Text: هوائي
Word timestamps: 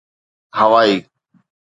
هوائي 0.57 0.95